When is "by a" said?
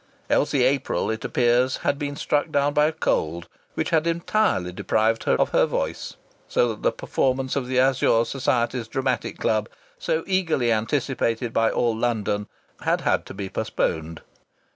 2.73-2.91